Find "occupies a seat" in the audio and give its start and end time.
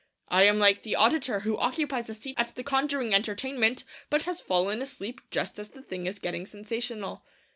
1.59-2.33